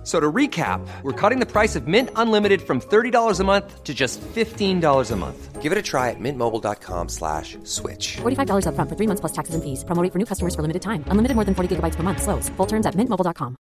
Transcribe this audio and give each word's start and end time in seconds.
F- 0.00 0.06
So 0.06 0.18
to 0.18 0.32
recap, 0.32 0.80
we're 1.02 1.12
cutting 1.12 1.40
the 1.40 1.46
price 1.46 1.76
of 1.76 1.86
Mint 1.86 2.08
Unlimited 2.16 2.62
from 2.62 2.80
$30 2.80 3.38
a 3.38 3.44
month 3.44 3.84
to 3.84 3.92
just 3.92 4.18
$15 4.34 5.10
a 5.10 5.16
month. 5.16 5.60
Give 5.60 5.72
it 5.72 5.76
a 5.78 5.82
try 5.82 6.08
at 6.08 6.16
mintmobile.com 6.18 7.08
slash 7.10 7.58
switch. 7.64 8.16
$45 8.22 8.64
upfront 8.64 8.88
for 8.88 8.96
three 8.96 9.06
months 9.06 9.20
plus 9.20 9.32
taxes 9.32 9.54
and 9.54 9.62
fees. 9.62 9.84
Promo 9.84 10.02
rate 10.02 10.10
for 10.12 10.18
new 10.18 10.24
customers 10.24 10.54
for 10.54 10.62
limited 10.62 10.80
time. 10.80 11.04
Unlimited 11.08 11.34
more 11.34 11.44
than 11.44 11.54
40 11.54 11.76
gigabytes 11.76 11.96
per 11.96 12.02
month. 12.02 12.22
Slows. 12.22 12.48
Full 12.56 12.66
terms 12.66 12.86
at 12.86 12.94
mintmobile.com. 12.96 13.56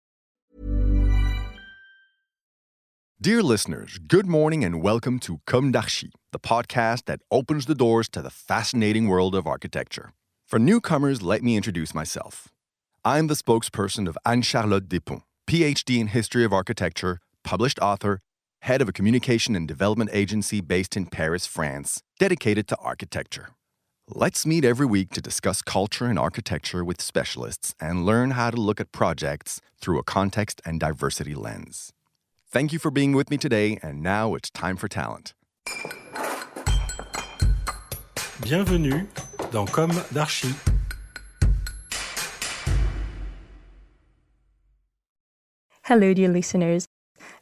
Dear 3.20 3.42
listeners, 3.42 3.98
good 3.98 4.26
morning 4.26 4.64
and 4.64 4.80
welcome 4.80 5.18
to 5.20 5.40
Comme 5.44 5.72
d'Archi, 5.72 6.12
the 6.30 6.38
podcast 6.38 7.06
that 7.06 7.18
opens 7.32 7.66
the 7.66 7.74
doors 7.74 8.08
to 8.10 8.22
the 8.22 8.30
fascinating 8.30 9.08
world 9.08 9.34
of 9.34 9.44
architecture. 9.44 10.12
For 10.46 10.60
newcomers, 10.60 11.20
let 11.20 11.42
me 11.42 11.56
introduce 11.56 11.92
myself. 11.94 12.46
I'm 13.04 13.26
the 13.26 13.34
spokesperson 13.34 14.06
of 14.08 14.16
Anne-Charlotte 14.24 14.88
Despont, 14.88 15.22
PhD 15.48 15.98
in 15.98 16.08
History 16.08 16.44
of 16.44 16.52
Architecture, 16.52 17.20
published 17.42 17.78
author, 17.78 18.20
head 18.60 18.82
of 18.82 18.88
a 18.90 18.92
communication 18.92 19.56
and 19.56 19.66
development 19.66 20.10
agency 20.12 20.60
based 20.60 20.94
in 20.94 21.06
Paris, 21.06 21.46
France, 21.46 22.02
dedicated 22.18 22.68
to 22.68 22.76
architecture. 22.76 23.48
Let's 24.06 24.44
meet 24.44 24.62
every 24.62 24.84
week 24.84 25.08
to 25.12 25.22
discuss 25.22 25.62
culture 25.62 26.04
and 26.04 26.18
architecture 26.18 26.84
with 26.84 27.00
specialists 27.00 27.74
and 27.80 28.04
learn 28.04 28.32
how 28.32 28.50
to 28.50 28.60
look 28.60 28.78
at 28.78 28.92
projects 28.92 29.62
through 29.80 29.98
a 29.98 30.02
context 30.02 30.60
and 30.66 30.78
diversity 30.78 31.34
lens. 31.34 31.94
Thank 32.50 32.74
you 32.74 32.78
for 32.78 32.90
being 32.90 33.12
with 33.12 33.30
me 33.30 33.38
today, 33.38 33.78
and 33.82 34.02
now 34.02 34.34
it's 34.34 34.50
time 34.50 34.76
for 34.76 34.86
talent. 34.86 35.32
Bienvenue 38.42 39.06
dans 39.50 39.70
Comme 39.70 39.96
d'Archi. 40.12 40.77
Hello, 45.88 46.12
dear 46.12 46.28
listeners. 46.28 46.86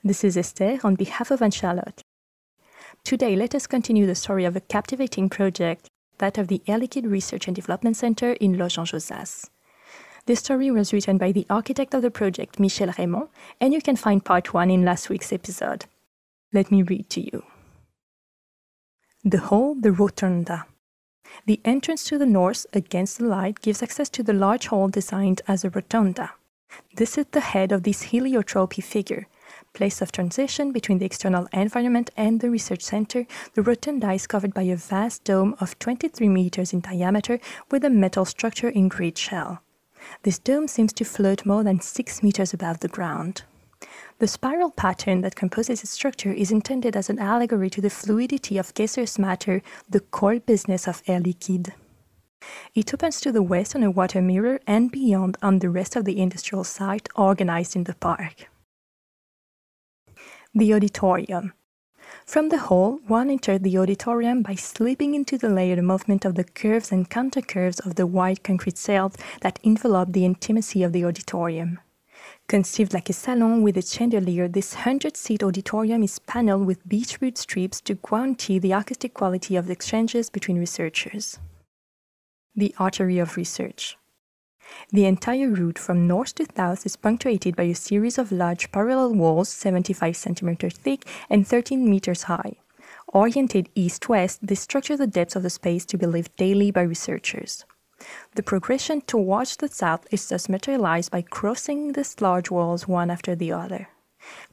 This 0.05 0.23
is 0.23 0.37
Esther 0.37 0.79
on 0.85 0.95
behalf 0.95 1.33
of 1.33 1.43
Anne 1.43 1.51
Charlotte. 1.51 2.01
Today, 3.03 3.35
let 3.35 3.57
us 3.57 3.67
continue 3.67 4.07
the 4.07 4.15
story 4.15 4.45
of 4.45 4.55
a 4.55 4.61
captivating 4.61 5.29
project, 5.29 5.89
that 6.19 6.39
of 6.39 6.47
the 6.47 6.63
Liquide 6.69 7.11
Research 7.11 7.49
and 7.49 7.57
Development 7.57 7.97
Center 7.97 8.35
in 8.35 8.57
Loges-en-Josas. 8.57 9.51
This 10.27 10.39
story 10.39 10.71
was 10.71 10.93
written 10.93 11.19
by 11.19 11.33
the 11.33 11.45
architect 11.51 11.93
of 11.93 12.03
the 12.03 12.11
project, 12.13 12.61
Michel 12.61 12.95
Raymond, 12.97 13.31
and 13.61 13.75
you 13.75 13.83
can 13.83 13.97
find 13.97 14.25
part 14.25 14.55
one 14.55 14.71
in 14.71 14.85
last 14.85 15.11
week's 15.11 15.33
episode. 15.33 15.87
Let 16.53 16.71
me 16.71 16.85
read 16.85 17.11
to 17.11 17.21
you. 17.21 17.43
The 19.25 19.41
hall, 19.41 19.75
the 19.75 19.91
rotunda. 19.91 20.67
The 21.47 21.61
entrance 21.65 22.05
to 22.05 22.17
the 22.17 22.27
north 22.27 22.65
against 22.73 23.19
the 23.19 23.25
light 23.25 23.61
gives 23.61 23.83
access 23.83 24.09
to 24.11 24.23
the 24.23 24.33
large 24.33 24.69
hall 24.69 24.87
designed 24.87 25.43
as 25.49 25.65
a 25.65 25.71
rotunda. 25.71 26.31
This 26.97 27.19
is 27.19 27.27
the 27.31 27.41
head 27.41 27.73
of 27.73 27.83
this 27.83 28.05
heliotropy 28.05 28.83
figure. 28.83 29.27
Place 29.75 30.01
of 30.01 30.13
transition 30.13 30.73
between 30.73 30.99
the 30.99 31.05
external 31.05 31.47
environment 31.53 32.11
and 32.17 32.41
the 32.41 32.49
research 32.49 32.83
center, 32.83 33.27
the 33.55 33.63
rotunda 33.63 34.13
is 34.13 34.27
covered 34.27 34.55
by 34.55 34.63
a 34.63 34.77
vast 34.77 35.25
dome 35.25 35.55
of 35.61 35.79
23 35.79 36.29
meters 36.29 36.73
in 36.73 36.81
diameter 36.81 37.39
with 37.71 37.85
a 37.85 37.91
metal 37.91 38.25
structure 38.25 38.71
in 38.71 38.89
grid 38.89 39.19
shell. 39.19 39.61
This 40.23 40.39
dome 40.39 40.69
seems 40.69 40.93
to 40.95 41.05
float 41.05 41.45
more 41.45 41.63
than 41.63 41.81
6 41.81 42.23
meters 42.23 42.55
above 42.55 42.81
the 42.81 42.89
ground. 42.89 43.43
The 44.19 44.27
spiral 44.27 44.71
pattern 44.71 45.21
that 45.21 45.37
composes 45.37 45.83
its 45.83 45.93
structure 45.93 46.33
is 46.33 46.51
intended 46.51 46.97
as 46.97 47.11
an 47.11 47.19
allegory 47.19 47.69
to 47.71 47.83
the 47.83 47.91
fluidity 47.91 48.57
of 48.57 48.73
gaseous 48.73 49.19
matter, 49.19 49.61
the 49.91 50.01
core 50.01 50.41
business 50.41 50.89
of 50.89 51.03
Air 51.07 51.21
Liquide. 51.21 51.75
It 52.75 52.93
opens 52.93 53.21
to 53.21 53.33
the 53.33 53.43
west 53.43 53.75
on 53.75 53.83
a 53.83 53.91
water 53.91 54.23
mirror 54.23 54.61
and 54.67 54.91
beyond 54.91 55.37
on 55.43 55.59
the 55.59 55.71
rest 55.71 55.97
of 55.97 56.05
the 56.05 56.21
industrial 56.21 56.65
site 56.65 57.09
organized 57.17 57.77
in 57.77 57.85
the 57.85 57.95
park. 57.95 58.49
The 60.55 60.75
auditorium. 60.75 61.53
From 62.25 62.49
the 62.49 62.59
hall, 62.59 63.01
one 63.07 63.31
entered 63.31 63.63
the 63.63 63.79
auditorium 63.79 64.43
by 64.43 64.55
slipping 64.55 65.15
into 65.15 65.37
the 65.37 65.49
layered 65.49 65.83
movement 65.83 66.25
of 66.25 66.35
the 66.35 66.45
curves 66.45 66.93
and 66.93 67.09
countercurves 67.09 67.85
of 67.85 67.97
the 67.97 68.07
white 68.07 68.43
concrete 68.43 68.79
cells 68.79 69.15
that 69.41 69.59
envelop 69.63 70.13
the 70.13 70.25
intimacy 70.25 70.83
of 70.83 70.93
the 70.93 71.05
auditorium. 71.05 71.81
Conceived 72.49 72.95
like 72.95 73.11
a 73.11 73.13
salon 73.13 73.63
with 73.63 73.77
a 73.77 73.83
chandelier, 73.83 74.49
this 74.49 74.75
100 74.75 75.17
seat 75.17 75.43
auditorium 75.43 76.03
is 76.03 76.19
paneled 76.21 76.67
with 76.67 76.89
beechwood 76.89 77.37
strips 77.37 77.81
to 77.81 77.95
guarantee 77.95 78.59
the 78.59 78.73
acoustic 78.73 79.15
quality 79.15 79.57
of 79.57 79.67
the 79.67 79.73
exchanges 79.73 80.31
between 80.31 80.59
researchers. 80.59 81.39
The 82.59 82.75
artery 82.79 83.19
of 83.19 83.37
research. 83.37 83.99
The 84.91 85.05
entire 85.05 85.51
route 85.51 85.79
from 85.79 86.07
north 86.07 86.37
to 86.37 86.47
south 86.57 86.87
is 86.87 86.97
punctuated 86.97 87.55
by 87.55 87.65
a 87.65 87.75
series 87.75 88.17
of 88.17 88.33
large 88.33 88.73
parallel 88.73 89.13
walls 89.13 89.51
75 89.51 90.17
centimeters 90.17 90.73
thick 90.73 91.05
and 91.29 91.47
13 91.47 91.89
meters 91.89 92.23
high. 92.23 92.55
Oriented 93.09 93.69
east 93.75 94.09
west, 94.09 94.47
they 94.47 94.55
structure 94.55 94.97
the 94.97 95.07
depth 95.07 95.37
of 95.37 95.43
the 95.43 95.51
space 95.51 95.85
to 95.85 95.99
be 95.99 96.07
lived 96.07 96.35
daily 96.37 96.71
by 96.71 96.81
researchers. 96.81 97.67
The 98.37 98.43
progression 98.43 99.03
towards 99.03 99.57
the 99.57 99.69
south 99.69 100.07
is 100.11 100.27
thus 100.27 100.49
materialized 100.49 101.11
by 101.11 101.23
crossing 101.23 101.93
these 101.93 102.23
large 102.23 102.51
walls 102.51 102.89
one 102.89 103.11
after 103.11 103.35
the 103.37 103.53
other. 103.53 103.89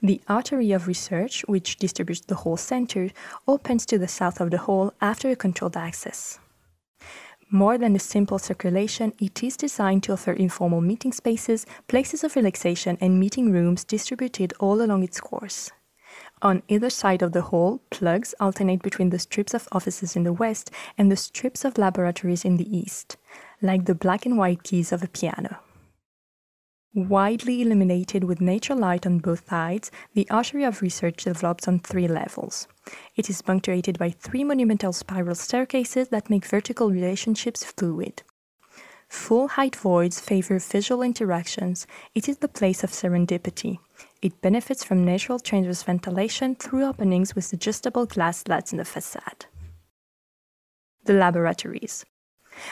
The 0.02 0.22
artery 0.28 0.74
of 0.74 0.88
research, 0.88 1.44
which 1.48 1.78
distributes 1.78 2.22
the 2.22 2.36
whole 2.36 2.58
center, 2.58 3.12
opens 3.48 3.86
to 3.86 3.98
the 3.98 4.10
south 4.10 4.42
of 4.42 4.52
the 4.52 4.58
hall 4.58 4.94
after 5.00 5.30
a 5.30 5.38
controlled 5.38 5.78
access. 5.78 6.40
More 7.54 7.78
than 7.78 7.96
a 7.96 8.00
simple 8.00 8.40
circulation, 8.40 9.14
it 9.20 9.44
is 9.44 9.56
designed 9.56 10.02
to 10.04 10.14
offer 10.14 10.32
informal 10.32 10.82
meeting 10.82 11.14
spaces, 11.14 11.68
places 11.88 12.24
of 12.24 12.36
relaxation, 12.36 12.98
and 13.00 13.20
meeting 13.20 13.52
rooms 13.52 13.84
distributed 13.84 14.54
all 14.60 14.82
along 14.82 15.04
its 15.04 15.20
course. 15.22 15.70
On 16.42 16.64
either 16.68 16.90
side 16.90 17.22
of 17.22 17.32
the 17.32 17.44
hall, 17.44 17.80
plugs 17.92 18.34
alternate 18.40 18.82
between 18.82 19.12
the 19.12 19.20
strips 19.20 19.54
of 19.54 19.68
offices 19.72 20.16
in 20.16 20.24
the 20.24 20.34
west 20.34 20.72
and 20.98 21.12
the 21.12 21.16
strips 21.16 21.64
of 21.64 21.78
laboratories 21.78 22.44
in 22.44 22.58
the 22.58 22.76
east, 22.76 23.18
like 23.62 23.86
the 23.86 23.94
black 23.94 24.26
and 24.26 24.36
white 24.36 24.64
keys 24.64 24.92
of 24.92 25.04
a 25.04 25.08
piano. 25.08 25.60
Widely 26.96 27.64
illuminated 27.64 28.24
with 28.24 28.40
natural 28.40 28.78
light 28.78 29.08
on 29.08 29.18
both 29.18 29.50
sides, 29.50 29.90
the 30.14 30.30
artery 30.30 30.64
of 30.64 30.84
research 30.84 31.24
develops 31.24 31.68
on 31.68 31.80
three 31.80 32.08
levels. 32.08 32.68
It 33.16 33.32
is 33.32 33.42
punctuated 33.42 33.98
by 33.98 34.12
three 34.12 34.44
monumental 34.44 34.94
spiral 34.94 35.34
staircases 35.34 36.10
that 36.10 36.30
make 36.30 36.46
vertical 36.46 36.92
relationships 36.92 37.64
fluid. 37.64 38.22
Full 39.08 39.48
height 39.48 39.76
voids 39.76 40.20
favor 40.20 40.60
visual 40.60 41.02
interactions. 41.02 41.88
It 42.14 42.30
is 42.30 42.38
the 42.38 42.48
place 42.48 42.84
of 42.84 42.92
serendipity. 42.92 43.80
It 44.22 44.42
benefits 44.42 44.84
from 44.84 45.04
natural 45.04 45.40
transverse 45.40 45.82
ventilation 45.82 46.54
through 46.54 46.86
openings 46.86 47.34
with 47.34 47.52
adjustable 47.54 48.06
glass 48.06 48.44
slats 48.44 48.72
in 48.72 48.78
the 48.78 48.86
facade. 48.86 49.48
The 51.06 51.14
laboratories. 51.14 52.06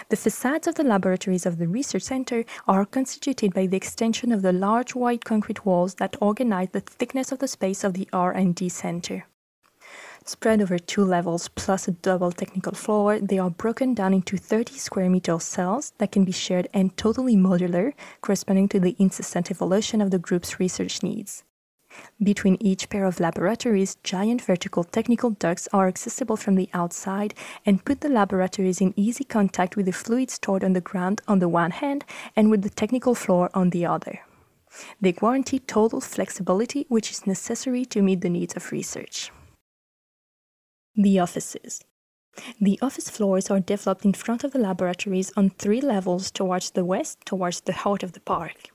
The 0.10 0.18
facades 0.18 0.68
of 0.68 0.76
the 0.76 0.84
laboratories 0.84 1.46
of 1.46 1.58
the 1.58 1.68
research 1.68 2.04
center 2.04 2.46
are 2.68 2.86
constituted 2.86 3.54
by 3.54 3.68
the 3.68 3.78
extension 3.78 4.32
of 4.32 4.42
the 4.42 4.54
large 4.54 4.96
white 4.96 5.26
concrete 5.26 5.66
walls 5.66 5.96
that 5.96 6.16
organize 6.22 6.70
the 6.70 6.82
thickness 6.82 7.32
of 7.32 7.40
the 7.40 7.48
space 7.48 7.84
of 7.84 7.94
the 7.94 8.08
R&D 8.14 8.70
center. 8.70 9.26
Spread 10.24 10.62
over 10.62 10.78
two 10.78 11.04
levels 11.04 11.48
plus 11.48 11.88
a 11.88 11.92
double 11.92 12.32
technical 12.32 12.74
floor, 12.74 13.20
they 13.20 13.40
are 13.40 13.50
broken 13.50 13.96
down 13.96 14.14
into 14.14 14.38
30 14.38 14.78
square 14.78 15.10
meter 15.10 15.40
cells 15.40 15.94
that 15.98 16.12
can 16.12 16.26
be 16.26 16.32
shared 16.32 16.68
and 16.74 16.96
totally 16.96 17.36
modular, 17.36 17.94
corresponding 18.22 18.70
to 18.70 18.80
the 18.80 18.96
incessant 19.00 19.50
evolution 19.50 20.00
of 20.00 20.12
the 20.12 20.20
group's 20.20 20.60
research 20.60 21.02
needs. 21.02 21.44
Between 22.22 22.58
each 22.60 22.90
pair 22.90 23.06
of 23.06 23.20
laboratories, 23.20 23.96
giant 24.04 24.42
vertical 24.42 24.84
technical 24.84 25.32
ducts 25.32 25.68
are 25.74 25.88
accessible 25.88 26.38
from 26.38 26.56
the 26.56 26.70
outside 26.74 27.34
and 27.66 27.84
put 27.84 28.02
the 28.02 28.10
laboratories 28.10 28.82
in 28.82 28.94
easy 28.96 29.24
contact 29.24 29.76
with 29.76 29.86
the 29.88 29.92
fluids 29.92 30.34
stored 30.34 30.64
on 30.64 30.74
the 30.74 30.82
ground 30.82 31.22
on 31.28 31.40
the 31.40 31.50
one 31.50 31.72
hand 31.72 32.06
and 32.36 32.50
with 32.50 32.62
the 32.62 32.70
technical 32.70 33.16
floor 33.16 33.50
on 33.54 33.72
the 33.72 33.86
other. 33.86 34.22
They 35.02 35.12
guarantee 35.12 35.60
total 35.60 36.00
flexibility, 36.00 36.86
which 36.88 37.12
is 37.12 37.28
necessary 37.28 37.86
to 37.86 38.02
meet 38.02 38.22
the 38.22 38.30
needs 38.30 38.56
of 38.56 38.72
research. 38.72 39.32
The 40.96 41.20
offices. 41.20 41.84
The 42.60 42.80
office 42.82 43.10
floors 43.10 43.50
are 43.52 43.60
developed 43.60 44.06
in 44.06 44.14
front 44.14 44.44
of 44.44 44.52
the 44.52 44.60
laboratories 44.60 45.34
on 45.36 45.50
three 45.50 45.82
levels 45.82 46.32
towards 46.32 46.72
the 46.72 46.86
west, 46.86 47.20
towards 47.26 47.62
the 47.62 47.74
heart 47.74 48.04
of 48.04 48.14
the 48.14 48.22
park. 48.22 48.72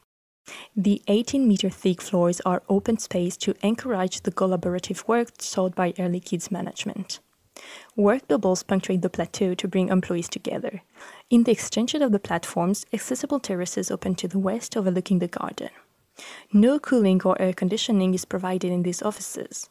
The 0.76 1.02
18 1.08 1.48
meter 1.48 1.70
thick 1.70 2.02
floors 2.02 2.40
are 2.42 2.62
open 2.68 2.98
space 2.98 3.36
to 3.38 3.54
encourage 3.62 4.20
the 4.20 4.30
collaborative 4.30 5.08
work 5.08 5.30
sought 5.38 5.74
by 5.74 5.94
Air 5.96 6.08
Liquide 6.08 6.50
management. 6.50 7.20
Work 7.96 8.28
doubles 8.28 8.62
punctuate 8.62 9.02
the 9.02 9.08
plateau 9.08 9.54
to 9.54 9.68
bring 9.68 9.88
employees 9.88 10.28
together. 10.28 10.82
In 11.30 11.44
the 11.44 11.52
extension 11.52 12.02
of 12.02 12.12
the 12.12 12.18
platforms, 12.18 12.84
accessible 12.92 13.40
terraces 13.40 13.90
open 13.90 14.14
to 14.16 14.28
the 14.28 14.38
west 14.38 14.76
overlooking 14.76 15.18
the 15.18 15.28
garden. 15.28 15.70
No 16.52 16.78
cooling 16.78 17.22
or 17.24 17.40
air 17.40 17.52
conditioning 17.52 18.14
is 18.14 18.24
provided 18.24 18.70
in 18.70 18.82
these 18.82 19.02
offices. 19.02 19.70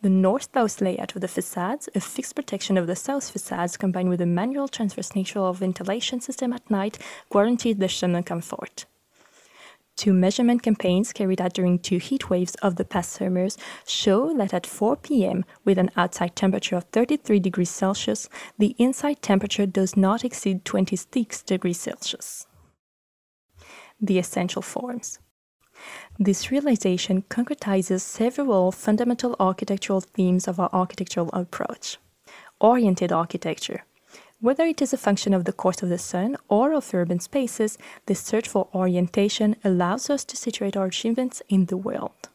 The 0.00 0.08
north-south 0.08 0.80
layout 0.80 1.14
of 1.14 1.20
the 1.20 1.28
facades, 1.28 1.88
a 1.94 2.00
fixed 2.00 2.34
protection 2.34 2.78
of 2.78 2.86
the 2.86 2.96
south 2.96 3.30
facades 3.30 3.76
combined 3.76 4.08
with 4.08 4.22
a 4.22 4.26
manual 4.26 4.68
transverse 4.68 5.14
nature 5.14 5.40
of 5.40 5.58
ventilation 5.58 6.20
system 6.20 6.52
at 6.52 6.70
night 6.70 6.98
guaranteed 7.30 7.78
the 7.78 7.88
thermal 7.88 8.22
comfort. 8.22 8.86
Two 9.96 10.12
measurement 10.12 10.62
campaigns 10.62 11.14
carried 11.14 11.40
out 11.40 11.54
during 11.54 11.78
two 11.78 11.96
heat 11.96 12.28
waves 12.28 12.54
of 12.56 12.76
the 12.76 12.84
past 12.84 13.12
summers 13.12 13.56
show 13.86 14.36
that 14.36 14.52
at 14.52 14.66
4 14.66 14.96
p.m., 14.96 15.44
with 15.64 15.78
an 15.78 15.90
outside 15.96 16.36
temperature 16.36 16.76
of 16.76 16.84
33 16.84 17.40
degrees 17.40 17.70
Celsius, 17.70 18.28
the 18.58 18.76
inside 18.78 19.22
temperature 19.22 19.64
does 19.64 19.96
not 19.96 20.22
exceed 20.22 20.66
26 20.66 21.42
degrees 21.44 21.80
Celsius. 21.80 22.46
The 23.98 24.18
essential 24.18 24.60
forms. 24.60 25.18
This 26.18 26.50
realization 26.50 27.22
concretizes 27.22 28.02
several 28.02 28.72
fundamental 28.72 29.34
architectural 29.40 30.02
themes 30.02 30.46
of 30.46 30.60
our 30.60 30.70
architectural 30.74 31.30
approach. 31.32 31.98
Oriented 32.60 33.12
architecture, 33.12 33.84
whether 34.40 34.64
it 34.64 34.82
is 34.82 34.92
a 34.92 34.98
function 34.98 35.32
of 35.32 35.44
the 35.44 35.52
course 35.52 35.82
of 35.82 35.88
the 35.88 35.98
sun 35.98 36.36
or 36.48 36.72
of 36.72 36.92
urban 36.92 37.20
spaces, 37.20 37.78
this 38.06 38.20
search 38.20 38.48
for 38.48 38.68
orientation 38.74 39.56
allows 39.64 40.10
us 40.10 40.24
to 40.24 40.36
situate 40.36 40.76
our 40.76 40.86
achievements 40.86 41.42
in 41.48 41.66
the 41.66 41.76
world. 41.76 42.28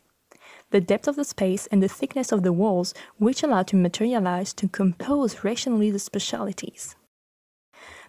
The 0.72 0.82
depth 0.82 1.08
of 1.08 1.16
the 1.16 1.26
space 1.26 1.68
and 1.68 1.84
the 1.84 1.90
thickness 1.90 2.32
of 2.32 2.44
the 2.44 2.54
walls, 2.54 2.94
which 3.18 3.44
allow 3.44 3.64
to 3.64 3.76
materialize 3.76 4.54
to 4.54 4.68
compose 4.68 5.44
rationally 5.44 5.92
the 5.92 6.00
specialities. 6.00 6.96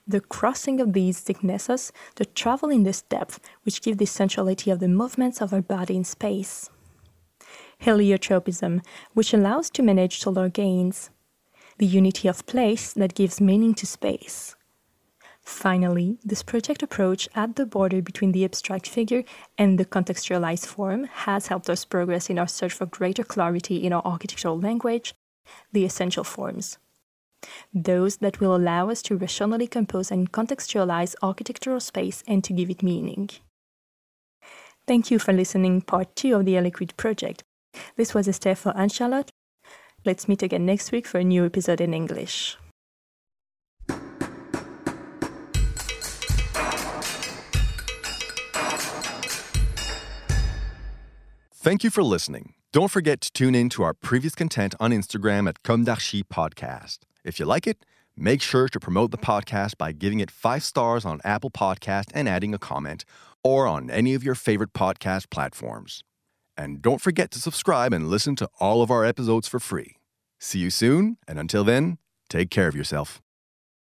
The 0.07 0.21
crossing 0.21 0.81
of 0.81 0.95
these 0.95 1.21
thicknesses, 1.21 1.93
the 2.17 2.25
travel 2.25 2.71
in 2.71 2.85
this 2.85 3.03
depth, 3.03 3.41
which 3.65 3.83
give 3.83 3.99
the 3.99 4.07
centrality 4.07 4.71
of 4.71 4.81
the 4.81 4.89
movements 4.89 5.41
of 5.41 5.53
our 5.53 5.63
body 5.63 5.97
in 5.97 6.05
space. 6.05 6.71
Heliotropism, 7.83 8.85
which 9.13 9.35
allows 9.35 9.71
to 9.71 9.83
manage 9.83 10.21
solar 10.21 10.49
gains 10.49 11.11
the 11.83 11.87
unity 11.89 12.29
of 12.29 12.47
place 12.47 12.93
that 12.93 13.17
gives 13.17 13.41
meaning 13.41 13.75
to 13.75 13.85
space. 13.85 14.55
Finally, 15.41 16.17
this 16.23 16.41
project 16.41 16.81
approach 16.81 17.29
at 17.35 17.57
the 17.57 17.67
border 17.67 18.01
between 18.01 18.31
the 18.31 18.45
abstract 18.45 18.89
figure 18.89 19.25
and 19.59 19.81
the 19.81 19.85
contextualized 19.85 20.65
form 20.65 21.03
has 21.27 21.49
helped 21.49 21.69
us 21.69 21.85
progress 21.85 22.31
in 22.31 22.39
our 22.39 22.47
search 22.47 22.73
for 22.73 22.87
greater 22.87 23.25
clarity 23.25 23.83
in 23.85 23.93
our 23.93 24.03
architectural 24.05 24.61
language, 24.61 25.13
the 25.73 25.85
essential 25.85 26.23
forms. 26.23 26.79
Those 27.75 28.19
that 28.19 28.39
will 28.39 28.55
allow 28.55 28.89
us 28.89 29.03
to 29.03 29.17
rationally 29.17 29.67
compose 29.67 30.13
and 30.13 30.31
contextualize 30.31 31.17
architectural 31.21 31.81
space 31.81 32.23
and 32.29 32.45
to 32.45 32.53
give 32.53 32.71
it 32.71 32.85
meaning. 32.85 33.29
Thank 34.87 35.11
you 35.11 35.19
for 35.19 35.33
listening 35.33 35.81
part 35.81 36.15
2 36.15 36.37
of 36.37 36.45
the 36.45 36.61
Liquid 36.61 36.97
project. 36.97 37.43
This 37.97 38.15
was 38.15 38.29
Esther 38.29 38.55
for 38.55 38.73
Anne-Charlotte 38.77 39.33
Let's 40.05 40.27
meet 40.27 40.43
again 40.43 40.67
next 40.67 40.91
week 40.91 41.07
for 41.07 41.19
a 41.19 41.25
new 41.25 41.47
episode 41.47 41.81
in 41.81 41.95
English. 41.95 42.57
Thank 51.55 51.85
you 51.85 51.91
for 51.91 52.03
listening. 52.03 52.55
Don't 52.73 52.91
forget 52.91 53.21
to 53.21 53.31
tune 53.31 53.55
in 53.55 53.69
to 53.69 53.85
our 53.85 53.95
previous 53.95 54.35
content 54.35 54.75
on 54.81 54.91
Instagram 54.91 55.49
at 55.49 55.63
Comme 55.63 55.85
Podcast. 55.85 56.99
If 57.23 57.39
you 57.39 57.45
like 57.45 57.69
it, 57.69 57.85
make 58.17 58.43
sure 58.43 58.69
to 58.69 58.81
promote 58.81 59.13
the 59.13 59.19
podcast 59.19 59.79
by 59.79 59.93
giving 59.93 60.19
it 60.19 60.31
five 60.31 60.65
stars 60.65 61.05
on 61.05 61.21
Apple 61.23 61.53
Podcast 61.53 62.07
and 62.15 62.29
adding 62.29 62.53
a 62.53 62.59
comment, 62.59 63.05
or 63.45 63.69
on 63.69 63.91
any 63.91 64.15
of 64.15 64.25
your 64.25 64.35
favorite 64.35 64.73
podcast 64.73 65.31
platforms. 65.31 66.03
And 66.57 66.83
don't 66.83 67.01
forget 67.01 67.31
to 67.33 67.39
subscribe 67.39 67.93
and 67.93 68.09
listen 68.09 68.37
to 68.37 68.49
all 68.61 68.83
of 68.83 68.91
our 68.91 69.05
episodes 69.05 69.49
for 69.49 69.59
free. 69.59 69.97
See 70.39 70.59
you 70.59 70.71
soon, 70.71 71.17
and 71.27 71.39
until 71.39 71.65
then, 71.65 71.99
take 72.29 72.51
care 72.51 72.69
of 72.69 72.75
yourself. 72.75 73.23